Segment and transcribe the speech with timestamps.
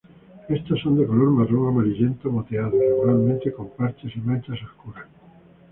[0.49, 5.05] Estos son de color marrón amarillento moteado irregularmente con parches y manchas oscuras.